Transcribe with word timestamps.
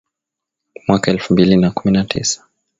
mwaka 0.87 1.11
elfu 1.11 1.33
mbili 1.33 1.57
na 1.57 1.71
kumi 1.71 1.91
na 1.93 2.03
tisa 2.05 2.47